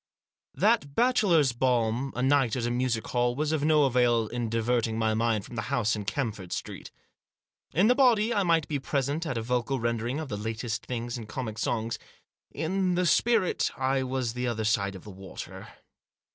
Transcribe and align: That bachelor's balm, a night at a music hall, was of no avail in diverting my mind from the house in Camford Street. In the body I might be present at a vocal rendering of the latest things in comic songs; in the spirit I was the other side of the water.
That 0.55 0.95
bachelor's 0.95 1.51
balm, 1.51 2.11
a 2.15 2.23
night 2.23 2.55
at 2.55 2.65
a 2.65 2.71
music 2.71 3.05
hall, 3.05 3.35
was 3.35 3.51
of 3.51 3.63
no 3.63 3.83
avail 3.83 4.27
in 4.29 4.49
diverting 4.49 4.97
my 4.97 5.13
mind 5.13 5.45
from 5.45 5.55
the 5.55 5.61
house 5.69 5.95
in 5.95 6.05
Camford 6.05 6.51
Street. 6.51 6.89
In 7.75 7.85
the 7.87 7.93
body 7.93 8.33
I 8.33 8.41
might 8.41 8.67
be 8.67 8.79
present 8.79 9.27
at 9.27 9.37
a 9.37 9.43
vocal 9.43 9.79
rendering 9.79 10.19
of 10.19 10.27
the 10.27 10.37
latest 10.37 10.87
things 10.87 11.19
in 11.19 11.27
comic 11.27 11.59
songs; 11.59 11.99
in 12.49 12.95
the 12.95 13.05
spirit 13.05 13.69
I 13.77 14.01
was 14.01 14.33
the 14.33 14.47
other 14.47 14.65
side 14.65 14.95
of 14.95 15.03
the 15.03 15.11
water. 15.11 15.67